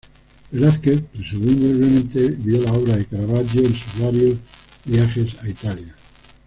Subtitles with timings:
[0.51, 4.35] Velázquez presumiblemente vio la obra de Caravaggio en sus varios
[4.83, 5.95] viajes a Italia.